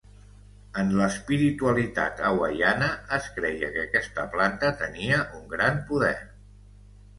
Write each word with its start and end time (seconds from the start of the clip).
En 0.83 0.87
l'espiritualitat 0.99 2.23
hawaiana 2.29 2.89
es 3.19 3.29
creia 3.37 3.71
que 3.77 3.85
aquesta 3.85 4.27
planta 4.35 4.75
tenia 4.83 5.23
un 5.43 5.47
gran 5.55 5.81
poder. 5.93 6.13